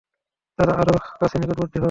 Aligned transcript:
তার 0.59 0.69
আরো 0.71 0.93
কাছে 1.19 1.35
নিকটবর্তী 1.37 1.75
হও। 1.75 1.79